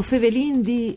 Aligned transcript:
O 0.00 0.02
Fevelin 0.02 0.62
di... 0.62 0.96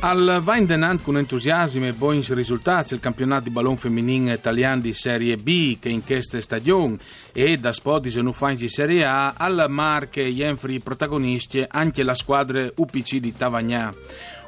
Al 0.00 0.40
va 0.42 0.56
in 0.56 0.66
denant 0.66 1.00
con 1.00 1.16
entusiasmo 1.16 1.86
e 1.86 1.92
buoni 1.92 2.24
risultati 2.30 2.94
il 2.94 3.00
campionato 3.00 3.44
di 3.44 3.50
ballon 3.50 3.76
femminile 3.76 4.34
italiano 4.34 4.80
di 4.80 4.92
Serie 4.92 5.36
B 5.36 5.78
che 5.78 5.88
in 5.88 6.04
questa 6.04 6.40
stagione 6.40 6.98
e 7.32 7.56
da 7.56 7.72
Spodis 7.72 8.16
e 8.16 8.22
Nufans 8.22 8.58
di 8.58 8.68
Serie 8.68 9.04
A 9.04 9.34
al 9.36 9.66
Marche 9.68 10.24
Jenfri 10.24 10.80
protagonisti 10.80 11.64
anche 11.66 12.02
la 12.02 12.14
squadra 12.14 12.68
UPC 12.74 13.18
di 13.18 13.36
Tavagnà. 13.36 13.94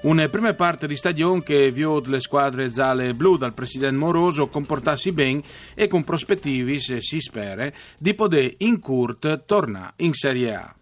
Una 0.07 0.29
prima 0.29 0.55
parte 0.55 0.87
di 0.87 0.95
stagione 0.95 1.43
che 1.43 1.73
viò 1.73 1.99
le 1.99 2.21
squadre 2.21 2.71
gialle 2.71 3.09
e 3.09 3.15
blu 3.15 3.37
dal 3.37 3.55
presidente 3.55 3.97
Moroso 3.97 4.47
comportarsi 4.47 5.11
bene 5.11 5.43
e 5.75 5.89
con 5.89 6.05
prospettivi, 6.05 6.79
se 6.79 7.01
si 7.01 7.19
spera, 7.19 7.69
di 7.99 8.15
poter 8.15 8.55
in 8.59 8.79
curt 8.79 9.45
tornare 9.47 9.95
in 9.97 10.13
Serie 10.13 10.55
A. 10.55 10.77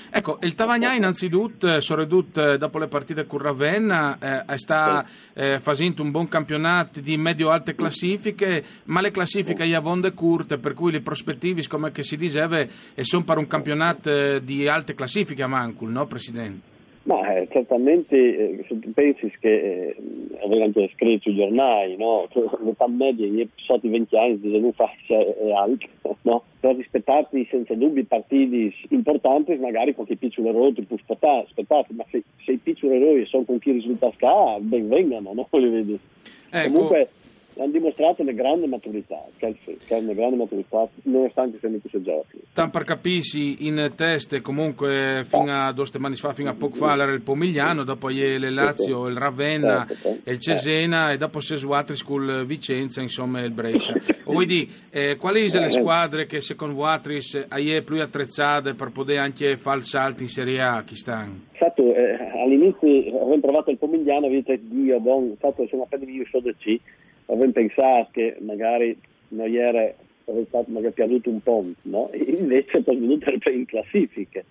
Ecco, 0.09 0.37
il 0.43 0.55
Tavagnà 0.55 0.93
innanzitutto, 0.93 1.81
soprattutto 1.81 2.55
dopo 2.55 2.79
le 2.79 2.87
partite 2.87 3.25
con 3.25 3.39
Ravenna, 3.39 4.45
eh, 4.47 4.57
sta 4.57 5.05
eh, 5.33 5.59
facendo 5.59 6.01
un 6.01 6.11
buon 6.11 6.29
campionato 6.29 7.01
di 7.01 7.17
medio-alte 7.17 7.75
classifiche, 7.75 8.63
ma 8.85 9.01
le 9.01 9.11
classifiche 9.11 9.67
gli 9.67 9.73
avonde 9.73 10.13
curte, 10.13 10.59
per 10.59 10.75
cui 10.75 10.93
le 10.93 11.01
prospettive, 11.01 11.61
come 11.67 11.91
si 11.93 12.15
diceva, 12.15 12.65
sono 13.01 13.25
per 13.25 13.37
un 13.37 13.47
campionato 13.47 14.39
di 14.39 14.65
alte 14.65 14.95
classifiche 14.95 15.43
a 15.43 15.47
Mancul, 15.47 15.91
no 15.91 16.05
Presidente? 16.05 16.76
Ma 17.07 17.35
eh, 17.35 17.47
certamente 17.49 18.15
eh, 18.17 18.65
se 18.67 18.79
tu 18.79 18.91
pensi 18.91 19.31
che 19.39 19.47
eh, 19.49 19.95
avevo 20.43 20.65
anche 20.65 20.91
scritto 20.93 21.29
sui 21.29 21.35
giornali, 21.35 21.95
no? 21.95 22.27
l'età 22.65 22.85
media 22.89 23.47
sotto 23.55 23.87
i 23.87 23.89
20 23.89 24.17
anni 24.17 24.39
di 24.41 24.59
non 24.59 24.73
faccia 24.73 25.15
è 25.15 25.51
alta, 25.53 25.87
no? 26.23 26.43
per 26.59 26.75
rispettarti 26.75 27.47
senza 27.49 27.75
dubbi 27.75 28.03
partiti 28.03 28.75
importanti, 28.89 29.55
magari 29.55 29.95
qualche 29.95 30.17
piccolo 30.17 30.49
errore 30.49 30.73
ti 30.73 30.81
può 30.81 30.97
aspettare, 30.97 31.85
ma 31.91 32.03
se, 32.11 32.23
se 32.43 32.51
i 32.51 32.57
piccoli 32.57 32.97
errori 32.97 33.25
sono 33.25 33.45
con 33.45 33.59
chi 33.59 33.71
risulta 33.71 34.11
scala, 34.17 34.59
ben 34.59 34.89
vengano, 34.89 35.31
no? 35.33 35.47
Ecco. 36.49 36.71
Comunque 36.71 37.09
hanno 37.57 37.71
dimostrato 37.71 38.21
una 38.21 38.31
grande 38.31 38.67
maturità, 38.67 39.23
che 39.37 39.55
una 39.89 40.13
grande 40.13 40.35
maturità 40.35 40.87
nonostante 41.03 41.57
siano 41.59 41.77
questi 41.77 42.01
giochi. 42.01 42.39
Tan 42.53 42.69
per 42.69 42.83
capirsi 42.83 43.67
in 43.67 43.93
teste 43.95 44.41
comunque 44.41 45.23
fino 45.25 45.51
a 45.51 45.71
due 45.71 45.85
settimane 45.85 46.15
fa, 46.15 46.33
fino 46.33 46.49
a 46.49 46.53
poco 46.53 46.75
fa 46.75 46.93
era 46.93 47.11
il 47.11 47.21
Pomigliano, 47.21 47.83
dopo 47.83 48.09
il 48.09 48.53
Lazio, 48.53 49.07
il 49.07 49.17
Ravenna 49.17 49.85
certo, 49.87 50.17
e 50.23 50.31
il 50.31 50.39
Cesena 50.39 51.11
e 51.11 51.17
dopo 51.17 51.39
Sesuatri 51.39 51.97
con 52.03 52.43
Vicenza, 52.45 53.01
insomma 53.01 53.41
il 53.41 53.51
Brescia. 53.51 53.93
Dire, 54.47 54.67
eh, 54.91 55.15
quali 55.17 55.49
sono 55.49 55.65
le 55.65 55.71
squadre 55.71 56.25
che 56.25 56.41
secondo 56.41 56.75
voi 56.75 56.99
hai 57.49 57.81
più 57.83 58.01
attrezzate 58.01 58.75
per 58.75 58.91
poter 58.91 59.19
anche 59.19 59.57
fare 59.57 59.77
il 59.77 59.83
salto 59.83 60.21
in 60.21 60.29
Serie 60.29 60.61
A? 60.61 60.83
Chi 60.83 60.95
stanno? 60.95 61.45
Eh, 61.59 62.39
all'inizio 62.43 62.87
avevo 63.21 63.39
provato 63.39 63.71
il 63.71 63.77
Pomigliano, 63.77 64.27
vedete 64.27 64.59
Dio, 64.61 64.99
bon, 64.99 65.33
stato, 65.37 65.65
sono 65.67 65.83
appena 65.83 66.09
io 66.09 66.25
so 66.29 66.39
del 66.39 66.55
C 66.57 66.79
avevo 67.27 67.51
pensato 67.51 68.09
che 68.11 68.37
magari 68.39 68.97
non 69.29 69.53
era 69.53 69.93
stato 70.47 70.71
magari 70.71 70.93
perduto 70.93 71.29
un 71.29 71.41
po', 71.41 71.65
no? 71.83 72.09
invece 72.13 72.77
è 72.77 72.81
venuto 72.81 73.31
in 73.49 73.65
classifiche. 73.65 74.45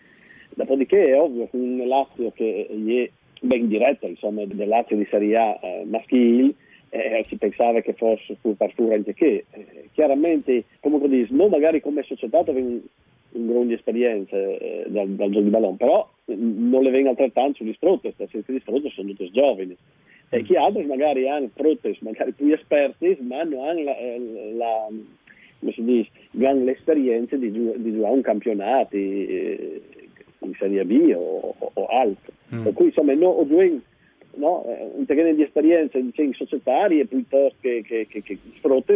Dopodiché 0.55 1.09
è 1.09 1.21
ovvio 1.21 1.49
che 1.51 1.57
un 1.57 1.87
Lazio 1.87 2.33
che 2.33 2.67
è 2.69 3.11
ben 3.41 3.69
diretta, 3.69 4.07
insomma, 4.07 4.45
del 4.47 4.69
Lazio 4.69 4.97
di 4.97 5.07
Serie 5.11 5.37
A 5.37 5.59
eh, 5.61 5.85
maschile, 5.85 6.55
eh, 6.89 7.25
si 7.29 7.37
pensava 7.37 7.81
che 7.81 7.93
fosse 7.93 8.37
più 8.41 8.57
partura 8.57 8.95
anche 8.95 9.13
che. 9.13 9.45
Eh, 9.51 9.89
chiaramente, 9.93 10.65
come 10.81 11.07
dici, 11.09 11.35
non 11.35 11.51
magari 11.51 11.81
come 11.81 12.03
società 12.05 12.39
avevano 12.39 12.81
un 13.33 13.47
grande 13.47 13.75
esperienza 13.75 14.37
eh, 14.37 14.87
dal, 14.87 15.09
dal 15.09 15.29
gioco 15.29 15.45
di 15.45 15.51
ballone, 15.51 15.77
però 15.77 16.09
non 16.25 16.83
le 16.83 16.91
vengono 16.91 17.11
altrettanto 17.11 17.57
sugli 17.57 17.75
strotte, 17.75 18.15
perché 18.17 18.43
gli 18.47 18.61
strotte 18.61 18.89
sono 18.91 19.09
tutti 19.09 19.31
giovani 19.31 19.77
e 20.29 20.43
chi 20.43 20.57
altri 20.57 20.85
magari 20.85 21.29
hanno 21.29 21.49
protes, 21.55 21.99
magari 22.01 22.33
più 22.33 22.53
esperti, 22.53 23.17
ma 23.21 23.43
non 23.43 23.65
hanno 23.65 23.83
la, 23.83 23.97
eh, 23.97 24.53
la, 24.57 24.89
come 25.61 25.73
si 25.73 25.85
dice, 25.85 26.11
hanno 26.45 26.65
l'esperienza 26.65 27.37
di, 27.37 27.51
di 27.51 27.93
giocare 27.93 28.15
un 28.15 28.23
campionato 28.23 28.97
eh, 28.97 29.81
in 30.41 30.55
Serie 30.59 30.85
B 30.85 31.13
o, 31.15 31.55
o, 31.57 31.71
o 31.73 31.87
altro. 31.87 32.33
Mm. 32.55 32.63
Per 32.63 32.73
cui 32.73 32.87
insomma, 32.87 33.15
no, 33.15 33.29
ho 33.29 33.45
due 33.45 33.81
no, 34.37 34.65
eh, 34.67 34.91
un 34.95 35.07
terreno 35.07 35.33
di 35.33 35.43
esperienza 35.43 35.99
diciamo, 35.99 36.33
societarie 36.33 37.07
piuttosto 37.07 37.57
che, 37.61 37.83
che, 37.85 38.07
che, 38.09 38.23
che 38.23 38.39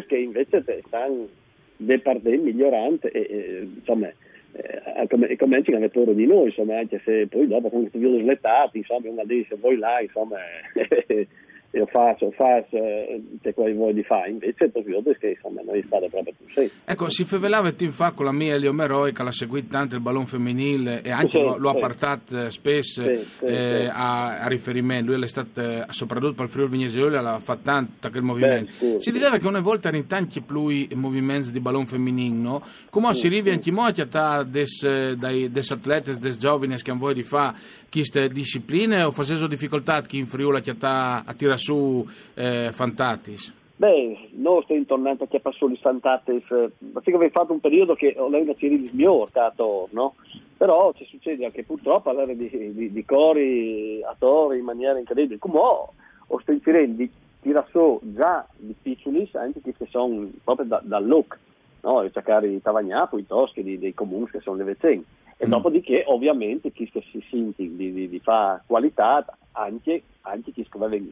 che 0.06 0.16
invece 0.16 0.64
stanno 0.86 1.28
departendo 1.76 2.42
migliorante 2.42 3.10
e, 3.10 3.20
e 3.20 3.68
insomma 3.76 4.10
eh, 4.52 5.06
come, 5.08 5.36
cominci 5.36 5.72
a 5.72 5.88
toro 5.88 6.12
di 6.12 6.26
noi, 6.26 6.46
insomma, 6.46 6.78
anche 6.78 7.00
se 7.04 7.26
poi 7.28 7.46
dopo 7.46 7.68
con 7.70 7.80
questi 7.80 7.98
video 7.98 8.20
slettati, 8.20 8.78
insomma, 8.78 9.08
una 9.08 9.24
dice 9.24 9.56
voi 9.56 9.76
là, 9.76 10.00
insomma, 10.00 10.36
io 11.72 11.86
faccio, 11.86 12.32
faccio, 12.32 12.76
eh, 12.76 13.22
che 13.40 13.52
poi 13.52 13.72
vuoi 13.72 13.94
di 13.94 14.02
fare, 14.02 14.30
invece 14.30 14.70
poi 14.70 14.82
vedo 14.82 15.14
che 15.18 15.28
insomma 15.28 15.62
non 15.62 15.80
stato 15.86 16.08
proprio 16.08 16.34
così. 16.42 16.68
Ecco, 16.84 17.08
si 17.08 17.24
fevelava 17.24 17.72
in 17.78 17.92
fa 17.92 18.10
con 18.10 18.24
la 18.24 18.32
mia 18.32 18.54
Elio 18.54 18.72
Meroi 18.72 19.12
che 19.12 19.22
l'ha 19.22 19.30
seguito 19.30 19.68
tanto 19.70 19.94
il 19.94 20.00
ballon 20.00 20.26
femminile 20.26 21.02
e 21.02 21.12
anche 21.12 21.38
sì, 21.38 21.40
lo, 21.40 21.56
lo 21.58 21.70
sì. 21.70 21.76
ha 21.76 21.78
portato 21.78 22.44
eh, 22.44 22.50
spesso 22.50 23.04
sì, 23.04 23.46
eh, 23.46 23.86
a, 23.86 24.40
a, 24.40 24.48
riferimento, 24.48 25.12
lui 25.12 25.22
è 25.22 25.28
stato 25.28 25.60
eh, 25.60 25.84
soprattutto 25.90 26.34
per 26.34 26.46
il 26.46 26.50
Friuli 26.50 26.70
Vignese 26.70 26.98
l'ha 26.98 27.38
fatto 27.38 27.62
tanto 27.62 28.10
quel 28.10 28.22
movimento. 28.22 28.72
Beh, 28.80 29.00
si 29.00 29.12
diceva 29.12 29.38
che 29.38 29.46
una 29.46 29.60
volta 29.60 29.88
erano 29.88 30.04
tanti 30.06 30.40
più 30.40 30.86
movimenti 30.94 31.52
di 31.52 31.60
ballon 31.60 31.86
femminile, 31.86 32.36
no? 32.36 32.62
Come 32.90 33.14
si 33.14 33.28
arriva 33.28 33.52
anche 33.52 33.70
molti 33.70 34.00
a 34.00 34.42
des, 34.42 34.82
atleti, 34.82 36.18
des 36.18 36.36
giovani 36.36 36.74
che 36.82 36.90
hanno 36.90 36.98
voglia 36.98 37.14
di 37.14 37.22
fare 37.22 37.78
queste 37.90 38.28
discipline 38.28 39.02
o 39.02 39.10
facevo 39.10 39.46
difficoltà 39.46 40.00
chi 40.02 40.18
in 40.18 40.26
Friuli 40.26 40.58
a 40.58 41.34
tirare 41.36 41.58
su 41.60 42.04
eh, 42.34 42.70
Fantatis? 42.72 43.58
Beh, 43.80 44.28
non 44.32 44.62
sto 44.62 44.74
intornando 44.74 45.24
a 45.24 45.26
chi 45.26 45.40
passò 45.40 45.66
di 45.66 45.78
Fantatis, 45.80 46.44
perché 46.48 47.14
avevo 47.14 47.30
fatto 47.30 47.52
un 47.52 47.60
periodo 47.60 47.94
che 47.94 48.14
ho 48.18 48.26
una 48.26 48.54
serie 48.58 48.76
di 48.76 48.86
smiorcato, 48.88 49.88
no? 49.92 50.16
Però 50.58 50.92
ci 50.92 51.06
succede 51.06 51.46
anche 51.46 51.62
purtroppo 51.62 52.10
avere 52.10 52.36
di, 52.36 52.50
di, 52.74 52.92
di 52.92 53.04
cori 53.06 54.02
attori 54.02 54.58
in 54.58 54.64
maniera 54.64 54.98
incredibile. 54.98 55.38
Come 55.38 55.58
ho, 55.58 55.92
ho 56.26 56.40
sto 56.40 56.52
inserendo 56.52 56.96
di 56.96 57.10
tirare 57.40 57.68
su 57.70 57.98
già 58.02 58.46
difficili 58.56 59.26
anche 59.32 59.60
che 59.62 59.74
sono 59.88 60.28
proprio 60.44 60.66
da, 60.66 60.82
dal 60.84 61.06
look, 61.06 61.38
no? 61.80 62.06
cercare 62.10 62.50
di 62.50 62.60
Tavagnà, 62.60 63.06
piuttosto 63.06 63.62
che 63.62 63.78
dei 63.78 63.94
comuni 63.94 64.28
che 64.28 64.40
sono 64.40 64.56
le 64.56 64.64
vicine. 64.64 65.04
E 65.38 65.46
mm. 65.46 65.50
dopodiché 65.50 66.04
ovviamente 66.06 66.70
chi 66.70 66.86
si 66.92 67.24
sente 67.30 67.62
di, 67.62 67.94
di, 67.94 68.08
di 68.10 68.18
fare 68.18 68.62
qualità, 68.66 69.24
anche, 69.52 70.02
anche 70.20 70.52
chi 70.52 70.66
scrive 70.68 71.02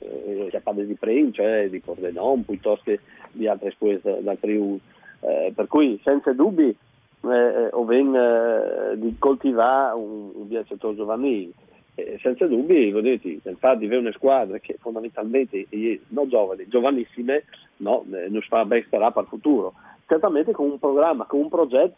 eh, 0.00 0.48
capable 0.50 0.86
di 0.86 0.94
Prince, 0.94 1.42
cioè 1.42 1.68
di 1.68 1.80
Cordenon, 1.80 2.44
piuttosto 2.44 2.84
che 2.84 3.00
di 3.32 3.46
altre 3.46 3.70
squadre 3.72 4.22
dal 4.22 4.38
Friuli. 4.38 4.80
Eh, 5.20 5.52
per 5.54 5.66
cui 5.68 5.98
senza 6.04 6.32
dubbi 6.32 6.68
eh, 6.68 7.68
o 7.70 7.84
ven 7.84 8.14
eh, 8.14 8.98
di 8.98 9.16
coltivare 9.18 9.94
un, 9.94 10.30
un 10.34 10.48
viaggiatore 10.48 10.96
giovanile. 10.96 11.52
Eh, 11.94 12.18
senza 12.20 12.46
dubbi, 12.46 12.90
vedete, 12.90 13.38
nel 13.44 13.56
fatto 13.56 13.78
di 13.78 13.86
avere 13.86 14.00
una 14.00 14.12
squadra 14.12 14.58
che 14.58 14.76
fondamentalmente 14.80 15.66
non 16.08 16.28
giovani, 16.28 16.66
giovanissime, 16.68 17.44
no, 17.78 18.04
eh, 18.12 18.28
non 18.28 18.40
fa 18.42 18.64
ben 18.64 18.82
sperare 18.82 19.12
per 19.12 19.22
il 19.22 19.28
futuro. 19.28 19.74
Certamente 20.06 20.52
con 20.52 20.70
un 20.70 20.78
programma, 20.78 21.24
con 21.24 21.40
un 21.40 21.48
progetto 21.48 21.96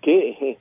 che 0.00 0.58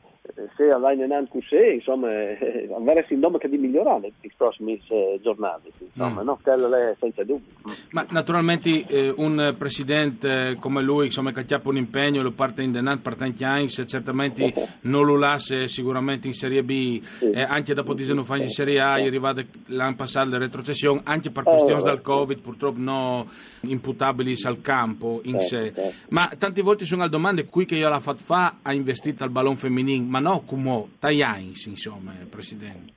se 0.55 0.63
in 0.63 1.27
così, 1.29 1.73
insomma, 1.75 2.07
avere 2.07 3.05
nome 3.11 3.37
che 3.37 3.47
di 3.47 3.57
migliorare 3.57 4.11
le 4.19 4.31
prossime 4.35 4.79
eh, 4.87 5.19
giornate, 5.21 5.71
insomma, 5.77 6.21
mm. 6.21 6.25
no? 6.25 6.39
Quello 6.41 6.73
è 6.75 6.95
senza 6.99 7.23
dubbio. 7.23 7.53
Ma 7.91 8.05
naturalmente 8.09 8.85
eh, 8.87 9.13
un 9.15 9.55
presidente 9.57 10.57
come 10.59 10.81
lui, 10.81 11.05
insomma, 11.05 11.31
che 11.31 11.53
ha 11.53 11.61
un 11.63 11.77
impegno, 11.77 12.21
lo 12.21 12.31
parte 12.31 12.63
in 12.63 12.71
denaro, 12.71 12.99
parte 12.99 13.25
in 13.25 13.33
Chians, 13.33 13.83
certamente 13.87 14.53
non 14.81 15.05
lo 15.05 15.15
lascia 15.17 15.67
sicuramente 15.67 16.27
in 16.27 16.33
Serie 16.33 16.63
B, 16.63 17.01
sì. 17.01 17.29
eh, 17.31 17.41
anche 17.41 17.73
dopo 17.73 17.93
di 17.93 18.05
non 18.13 18.23
fa 18.23 18.37
in 18.37 18.49
Serie 18.49 18.79
A, 18.79 18.97
è 18.97 19.05
arrivato 19.05 19.43
l'anno 19.67 19.95
passato 19.95 20.29
la 20.29 20.37
retrocessione, 20.37 21.01
anche 21.03 21.29
per 21.29 21.43
questioni 21.43 21.81
oh, 21.81 21.83
dal 21.83 22.01
Covid, 22.01 22.39
purtroppo 22.39 22.79
non 22.79 23.27
imputabili 23.61 24.35
al 24.43 24.61
campo 24.61 25.21
in 25.23 25.39
sé. 25.39 25.73
Ma 26.09 26.31
tante 26.37 26.61
volte 26.61 26.85
sono 26.85 27.03
le 27.03 27.09
domande 27.09 27.45
qui 27.45 27.65
che 27.65 27.75
io 27.75 27.89
l'ho 27.89 27.99
fatto 27.99 28.23
fa, 28.23 28.57
ha 28.61 28.73
investito 28.73 29.23
al 29.23 29.29
ballon 29.29 29.57
femminile, 29.57 30.05
ma 30.15 30.19
no 30.21 30.43
come 30.45 30.85
Tajans, 30.99 31.65
insomma, 31.65 32.13
Presidente? 32.29 32.93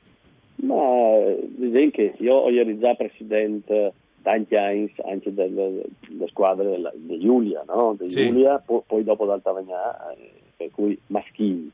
Ma 0.62 1.34
diciamo 1.36 1.90
che 1.90 2.14
io 2.18 2.34
ho 2.34 2.78
già 2.78 2.94
Presidente 2.94 3.92
tanti 4.22 4.54
anni 4.54 4.92
anche 5.04 5.34
delle, 5.34 5.82
delle 6.06 6.28
squadre 6.28 6.80
di 6.94 7.18
Giulia, 7.18 7.64
no? 7.66 7.96
Di 7.98 8.08
sì. 8.08 8.26
Giulia, 8.26 8.62
poi, 8.64 8.82
poi 8.86 9.02
dopo 9.02 9.26
d'Altavagnà, 9.26 10.12
eh, 10.12 10.30
per 10.56 10.70
cui 10.70 10.96
maschili. 11.08 11.68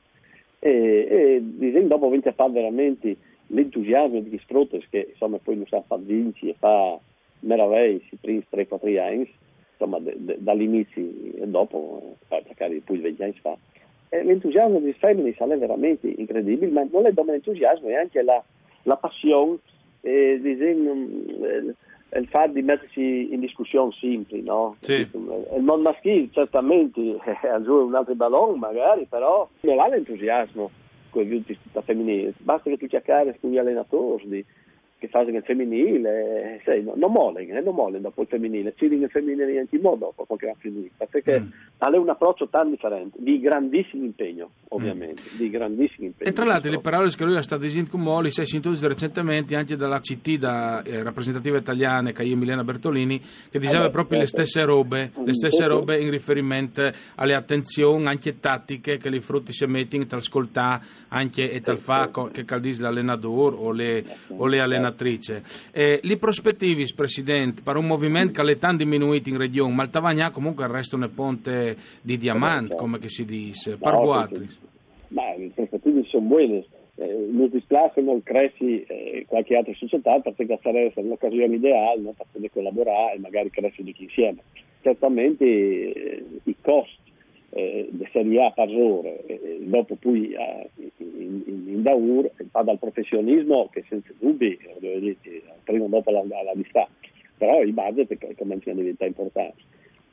E, 0.60 0.70
e 0.70 1.40
diciamo, 1.42 1.88
dopo 1.88 2.08
20 2.08 2.32
fa 2.34 2.48
veramente 2.48 3.14
l'entusiasmo 3.48 4.20
di 4.20 4.40
Strotes 4.44 4.86
che 4.88 5.08
insomma 5.10 5.36
poi 5.36 5.56
non 5.56 5.66
sa 5.66 5.82
fare 5.86 6.00
vinci 6.02 6.48
e 6.48 6.54
fa 6.58 6.98
meraviglie, 7.40 8.00
si 8.08 8.16
prende 8.18 8.46
3-4 8.50 8.98
anni, 8.98 9.30
insomma 9.72 9.98
dall'inizio 10.38 11.02
e 11.02 11.46
dopo, 11.46 12.16
eh, 12.28 12.42
magari 12.48 12.80
poi 12.80 12.98
20 12.98 13.22
anni 13.22 13.38
fa 13.42 13.50
eh, 13.52 13.73
l'entusiasmo 14.10 14.78
di 14.78 14.92
Feminis 14.92 15.36
è 15.36 15.58
veramente 15.58 16.08
incredibile, 16.08 16.70
ma 16.70 16.86
non 16.90 17.06
è 17.06 17.12
solo 17.14 17.32
l'entusiasmo, 17.32 17.88
è 17.88 17.94
anche 17.94 18.22
la, 18.22 18.42
la 18.82 18.96
passione, 18.96 19.58
eh, 20.02 20.38
disegno, 20.40 20.92
eh, 20.92 21.74
il 22.18 22.28
fatto 22.28 22.52
di 22.52 22.62
mettersi 22.62 23.32
in 23.32 23.40
discussione 23.40 23.90
simpli, 23.92 24.42
no? 24.42 24.76
Sì. 24.80 25.08
Il 25.12 25.62
mondo 25.62 25.90
maschile 25.90 26.28
certamente 26.30 27.00
a 27.50 27.62
giù 27.62 27.86
un 27.86 27.94
altro 27.94 28.14
ballone 28.14 28.58
magari, 28.58 29.06
però 29.08 29.48
non 29.60 29.78
ha 29.78 29.88
l'entusiasmo 29.88 30.70
con 31.10 31.22
gli 31.22 31.42
femminili, 31.84 32.32
basta 32.38 32.70
che 32.70 32.76
tu 32.76 32.86
cercare 32.86 33.36
con 33.40 33.50
gli 33.50 33.58
allenatori 33.58 34.44
che 34.98 35.08
fanno 35.08 35.36
il 35.36 35.42
femminile, 35.42 36.60
sai, 36.64 36.82
no, 36.82 36.94
non 36.96 37.12
mollano, 37.12 37.46
eh, 37.46 37.60
non 37.60 37.74
mollano 37.74 38.04
dopo 38.04 38.22
il 38.22 38.28
femminile, 38.28 38.74
ci 38.76 38.86
il 38.86 39.08
femminile 39.10 39.58
anche 39.58 39.78
modo 39.78 40.06
dopo 40.06 40.24
qualche 40.24 40.48
ha 40.48 40.54
finito, 40.58 40.92
perché 41.10 41.40
mm. 41.40 41.46
ha 41.78 41.88
un 41.98 42.08
approccio 42.08 42.48
tan 42.48 42.70
differente, 42.70 43.18
di 43.20 43.38
grandissimo 43.40 44.04
impegno, 44.04 44.50
ovviamente, 44.68 45.22
mm. 45.22 45.36
di 45.36 45.50
grandissimo 45.50 46.06
impegno. 46.06 46.30
E 46.30 46.32
tra 46.32 46.44
l'altro 46.44 46.70
le 46.70 46.80
parole 46.80 47.10
che 47.10 47.24
lui 47.24 47.36
ha 47.36 47.42
stato 47.42 47.62
dicendo 47.62 47.90
con 47.90 48.00
Moli 48.00 48.30
si 48.30 48.40
è 48.40 48.46
sentito 48.46 48.88
recentemente 48.88 49.56
anche 49.56 49.76
dalla 49.76 50.00
CT, 50.00 50.38
da 50.38 50.82
eh, 50.82 51.02
rappresentativa 51.02 51.58
italiana, 51.58 52.12
che 52.12 52.22
è 52.22 52.34
Milena 52.34 52.64
Bertolini, 52.64 53.20
che 53.50 53.58
diceva 53.58 53.86
eh 53.86 53.90
proprio 53.90 54.18
le 54.18 54.26
certo. 54.26 54.44
stesse 54.44 54.64
robe, 54.64 55.10
le 55.14 55.22
mm, 55.22 55.30
stesse 55.30 55.66
robe 55.66 56.00
in 56.00 56.10
riferimento 56.10 56.90
alle 57.16 57.34
attenzioni 57.34 58.06
anche 58.06 58.40
tattiche 58.40 58.96
che 58.96 59.08
i 59.08 59.20
frutti 59.20 59.52
si 59.52 59.66
mettono 59.66 60.06
tra 60.06 60.18
ascoltare 60.18 61.02
anche 61.08 61.50
e 61.50 61.60
tal 61.60 61.78
fa 61.78 62.10
che 62.32 62.44
caldis 62.44 62.80
l'allenatore 62.80 63.56
o 63.56 63.70
le, 63.70 64.04
o 64.28 64.46
le 64.46 64.60
allenatrici 64.60 64.83
relatrice. 64.84 65.42
Eh, 65.72 66.00
li 66.02 66.16
prospettivi, 66.16 66.84
Presidente, 66.94 67.62
per 67.62 67.76
un 67.76 67.86
movimento 67.86 68.42
che 68.42 68.52
è 68.52 68.58
tanto 68.58 68.84
diminuito 68.84 69.28
in 69.28 69.38
regione, 69.38 69.74
ma 69.74 69.82
il 69.82 69.90
Tavagnà 69.90 70.30
comunque 70.30 70.66
resta 70.66 70.96
un 70.96 71.10
ponte 71.14 71.76
di 72.02 72.18
diamante, 72.18 72.76
come 72.76 72.98
si 73.08 73.24
dice, 73.24 73.76
per 73.76 73.92
no, 73.92 74.28
Ma 75.08 75.34
le 75.36 75.50
prospettive 75.54 76.04
sono 76.08 76.26
buone. 76.26 76.64
Eh, 76.96 77.48
dispiace 77.50 78.00
non 78.02 78.22
cresci 78.22 78.84
eh, 78.84 79.24
qualche 79.26 79.56
altra 79.56 79.74
società 79.74 80.20
perché 80.20 80.58
sarebbe 80.62 81.02
l'occasione 81.02 81.56
ideale 81.56 82.00
no? 82.00 82.14
per 82.16 82.26
poter 82.30 82.50
collaborare 82.52 83.16
e 83.16 83.18
magari 83.18 83.50
crescere 83.50 83.92
insieme. 83.96 84.38
Certamente 84.80 85.44
eh, 85.44 86.24
i 86.44 86.54
costi 86.60 87.12
eh, 87.54 87.88
Serie 88.10 88.44
A 88.44 88.50
per 88.50 88.68
ore, 88.68 89.24
eh, 89.26 89.58
dopo 89.60 89.94
poi 89.94 90.32
eh, 90.32 90.70
in, 90.96 91.42
in, 91.46 91.64
in 91.68 91.82
Daur 91.82 92.30
va 92.50 92.62
dal 92.62 92.78
professionismo 92.78 93.68
che 93.72 93.84
senza 93.88 94.12
dubbi 94.18 94.58
eh, 94.80 95.16
prima 95.62 95.84
o 95.84 95.88
dopo 95.88 96.10
la, 96.10 96.24
la, 96.26 96.42
la 96.42 96.52
distanza, 96.54 96.90
però 97.38 97.62
il 97.62 97.72
budget 97.72 98.34
cominciano 98.36 98.78
a 98.78 98.82
diventare 98.82 99.10
importanti. 99.10 99.62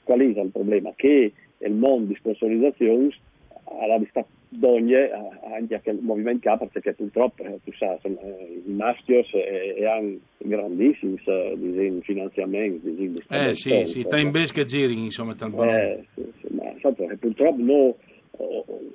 Qual 0.04 0.20
è 0.20 0.24
il 0.24 0.50
problema? 0.52 0.94
Che 0.96 1.32
il 1.58 1.74
mondo 1.74 2.06
di 2.08 2.16
sponsorizzazione 2.16 3.10
alla 3.64 3.98
vista 3.98 4.26
d'ogni 4.54 4.96
anche 4.96 5.90
il 5.90 6.00
movimento 6.02 6.50
K 6.50 6.68
perché 6.68 6.94
purtroppo 6.94 7.44
eh, 7.44 7.60
tu 7.64 7.72
sai, 7.74 7.98
eh, 8.02 8.62
i 8.66 8.72
maschios 8.72 9.30
e, 9.34 9.76
e 9.78 9.86
hanno 9.86 10.18
grandissimi 10.40 11.18
eh, 11.24 12.00
finanziamenti 12.02 12.94
di 12.94 13.14
eh 13.30 13.54
sì 13.54 13.86
sì 13.86 14.02
sta 14.02 14.20
in 14.20 14.32
besche 14.32 14.66
giri 14.66 15.02
insomma 15.02 15.36
tal 15.36 15.54
eh, 15.70 16.04
sì, 16.16 16.32
sì, 16.42 16.48
ma 16.54 16.74
fatto, 16.80 17.08
purtroppo 17.18 17.62
no, 17.62 17.96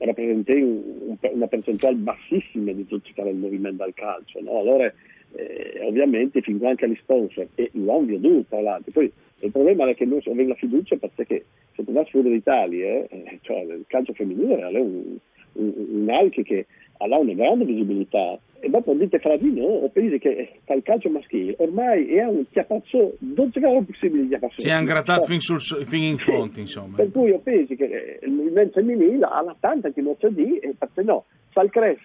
rappresenta 0.00 0.52
un, 0.52 1.16
una 1.20 1.46
percentuale 1.46 1.96
bassissima 1.96 2.72
di 2.72 2.86
tutto 2.86 3.08
il 3.26 3.36
movimento 3.36 3.82
del 3.82 3.94
calcio 3.94 4.40
no? 4.42 4.58
allora 4.58 4.92
eh, 5.36 5.80
ovviamente 5.82 6.42
fin 6.42 6.64
anche 6.64 6.88
gli 6.88 6.96
sponsor 6.96 7.48
e 7.54 7.70
l'ovvio 7.72 8.18
duro 8.18 8.44
tra 8.48 8.60
l'altro. 8.60 8.92
Poi 8.92 9.10
il 9.40 9.50
problema 9.50 9.88
è 9.88 9.94
che 9.94 10.04
non 10.04 10.20
avere 10.24 10.48
la 10.48 10.54
fiducia 10.54 10.96
perché 10.96 11.44
se 11.74 11.84
tu 11.84 11.92
vai 11.92 12.06
fuori 12.06 12.30
d'Italia 12.30 13.06
eh, 13.08 13.38
cioè, 13.42 13.60
il 13.60 13.84
calcio 13.86 14.12
femminile 14.14 14.56
è 14.56 14.78
un 14.78 15.16
un 15.56 16.10
Alchi 16.10 16.42
che 16.42 16.66
ha 16.98 17.18
una 17.18 17.32
grande 17.32 17.64
visibilità. 17.64 18.38
E 18.58 18.70
dopo 18.70 18.94
dite 18.94 19.18
fra 19.18 19.36
di 19.36 19.52
noi 19.52 19.84
o 19.84 19.88
paesi 19.90 20.18
che 20.18 20.60
fa 20.64 20.72
il 20.72 20.82
calcio 20.82 21.10
maschile 21.10 21.54
ormai 21.58 22.06
è 22.14 22.24
un 22.24 22.44
chiapazzo 22.50 23.16
non 23.18 23.50
c'è 23.50 23.60
possibile 23.60 24.22
di 24.22 24.28
chiapazzo 24.28 24.60
si 24.60 24.68
è 24.68 24.78
ingrattato 24.78 25.26
fin, 25.26 25.40
sul, 25.40 25.60
fin 25.60 26.02
in 26.02 26.16
fronte 26.16 26.60
insomma. 26.60 26.96
Per 26.96 27.10
cui 27.12 27.28
io 27.28 27.38
penso 27.40 27.74
che 27.74 27.84
eh, 27.84 28.18
il 28.26 28.32
movimento 28.32 28.80
femminile 28.80 29.26
ha 29.30 29.42
la 29.42 29.54
tanta 29.60 29.90
che 29.90 30.00
non 30.00 30.16
c'è 30.16 30.30
di 30.30 30.56
e 30.56 30.74
perché 30.76 31.02
no 31.02 31.26
fa 31.50 31.62
il 31.62 31.70
crash 31.70 32.00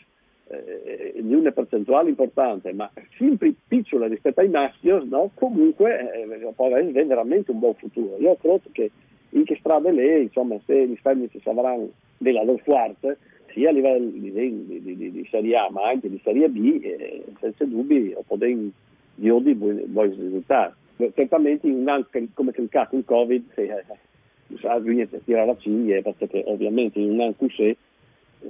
eh, 0.50 1.14
di 1.22 1.34
una 1.34 1.52
percentuale 1.52 2.10
importante 2.10 2.74
ma 2.74 2.92
sempre 3.18 3.54
piccola 3.68 4.08
rispetto 4.08 4.42
ai 4.42 4.50
maschi 4.50 4.90
no? 4.90 5.32
comunque 5.34 6.12
eh, 6.14 6.52
può 6.54 6.66
avere 6.66 6.92
veramente 7.06 7.52
un 7.52 7.60
buon 7.60 7.76
futuro. 7.76 8.18
Io 8.20 8.36
credo 8.36 8.62
che 8.74 8.92
in 9.30 9.46
che 9.46 9.56
strade 9.60 9.92
lei 9.92 10.24
insomma 10.24 10.58
se 10.66 10.86
gli 10.86 10.98
femmini 11.02 11.30
si 11.32 11.42
avranno 11.48 11.90
della 12.18 12.44
loro 12.44 12.62
forza 12.64 13.16
sia 13.54 13.70
a 13.70 13.72
livello 13.72 14.06
di, 14.06 14.32
di, 14.32 14.82
di, 14.82 15.12
di, 15.12 15.28
Serie 15.30 15.56
A 15.58 15.70
ma 15.72 15.90
anche 15.90 16.10
di 16.10 16.20
Serie 16.24 16.50
B, 16.50 16.80
eh, 16.84 17.24
senza 17.40 17.66
dubbi 17.66 18.16
potremo 18.26 18.70
di 19.16 19.54
buoni, 19.56 20.16
risultati. 20.16 20.76
Certamente 21.16 21.68
in 21.68 21.76
un 21.76 21.90
anno 21.90 22.08
come 22.34 22.52
il 22.56 22.70
caso 22.70 22.96
il 22.96 23.06
Covid, 23.06 23.44
eh, 23.56 23.84
bisogna 24.48 25.08
tirare 25.24 25.46
la 25.46 25.58
ciglia 25.58 26.02
perché 26.02 26.44
ovviamente 26.46 27.00
in 27.00 27.12
un 27.12 27.22
anno 27.22 27.34
così 27.38 27.76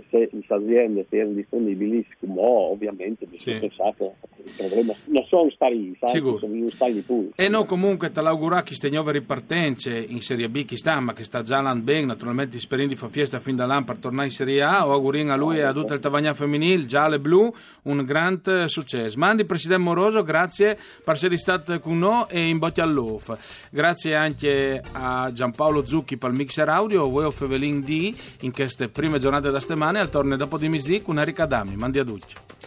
se 0.10 0.29
le 0.31 0.43
aziende 0.48 1.05
erano 1.10 1.34
disponibili, 1.34 2.05
come 2.20 2.39
ovviamente 2.39 3.25
bisogna 3.25 3.60
sì. 3.60 3.67
pensare 3.67 4.15
il 4.43 4.51
problema 4.55 4.93
non 5.05 5.25
sono 5.27 5.50
stati, 5.51 5.98
sono 6.05 6.67
stati 6.69 7.01
pure. 7.01 7.29
E 7.36 7.48
no, 7.48 7.65
comunque 7.65 8.12
te 8.12 8.21
l'augura 8.21 8.63
che 8.63 8.74
stia 8.74 8.89
nuove 8.89 9.13
ripartenze 9.13 9.98
in 9.98 10.21
Serie 10.21 10.50
B, 10.50 10.65
chi 10.65 10.75
sta, 10.75 11.00
ma 11.00 11.13
che 11.13 11.24
sta 11.24 11.41
già 11.41 11.62
l'anno 11.62 11.81
bene, 11.81 12.05
naturalmente 12.05 12.60
sperando 12.60 12.93
di 12.93 13.00
fare 13.00 13.12
fiesta 13.12 13.39
fin 13.39 13.55
da 13.55 13.81
per 13.83 13.98
tornare 13.98 14.25
in 14.25 14.31
Serie 14.31 14.62
A, 14.62 14.88
o 14.88 14.91
augurino 14.91 15.31
a 15.31 15.36
lui 15.36 15.57
e 15.57 15.62
a 15.62 15.74
tutto 15.74 15.93
il 15.93 16.00
Tavagnà 16.00 16.33
femminile, 16.33 16.86
giallo 16.86 17.15
e 17.15 17.19
blu, 17.19 17.53
un 17.83 18.03
grande 18.03 18.67
successo. 18.67 19.17
Mandi 19.17 19.45
Presidente 19.45 19.83
Moroso, 19.83 20.24
grazie 20.24 20.77
per 21.03 21.15
essere 21.15 21.38
stato 21.38 21.79
con 21.79 22.00
noi 22.00 22.25
e 22.29 22.48
in 22.48 22.57
botti 22.57 22.81
all'off. 22.81 23.67
Grazie 23.69 24.15
anche 24.15 24.81
a 24.91 25.31
Giampaolo 25.31 25.86
Zucchi 25.86 26.17
per 26.17 26.31
il 26.31 26.38
mixer 26.38 26.67
audio, 26.69 27.10
voi 27.10 27.25
o 27.25 27.31
Fevelin 27.31 27.81
D 27.81 28.13
in 28.41 28.51
queste 28.51 28.89
prime 28.89 29.19
giornate 29.19 29.50
da 29.50 29.60
settimana 29.60 30.00
al 30.00 30.10
torneo 30.10 30.38
dopo 30.38 30.57
di 30.57 31.01
con 31.01 31.19
Erika 31.19 31.45
Dami. 31.45 31.75
Mandi 31.75 32.00
a 32.00 32.03
Duccio. 32.03 32.61